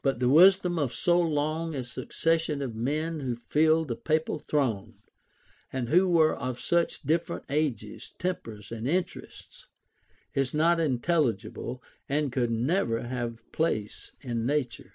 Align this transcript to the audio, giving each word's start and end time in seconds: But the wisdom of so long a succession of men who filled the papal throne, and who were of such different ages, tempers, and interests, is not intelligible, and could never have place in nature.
But 0.00 0.20
the 0.20 0.30
wisdom 0.30 0.78
of 0.78 0.94
so 0.94 1.20
long 1.20 1.74
a 1.74 1.84
succession 1.84 2.62
of 2.62 2.74
men 2.74 3.20
who 3.20 3.36
filled 3.36 3.88
the 3.88 3.94
papal 3.94 4.38
throne, 4.38 4.94
and 5.70 5.90
who 5.90 6.08
were 6.08 6.34
of 6.34 6.58
such 6.58 7.02
different 7.02 7.44
ages, 7.50 8.14
tempers, 8.18 8.72
and 8.72 8.88
interests, 8.88 9.66
is 10.32 10.54
not 10.54 10.80
intelligible, 10.80 11.82
and 12.08 12.32
could 12.32 12.50
never 12.50 13.02
have 13.02 13.42
place 13.52 14.12
in 14.22 14.46
nature. 14.46 14.94